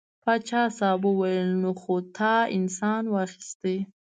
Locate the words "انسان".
2.57-3.03